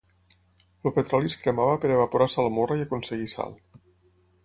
[0.89, 3.59] El petroli es cremava per evaporar salmorra i aconseguir sal.